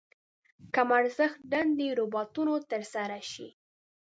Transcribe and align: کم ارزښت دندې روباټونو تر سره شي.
کم 0.73 0.89
ارزښت 0.99 1.39
دندې 1.51 1.87
روباټونو 1.99 2.55
تر 2.71 2.81
سره 2.93 3.17
شي. 3.31 3.47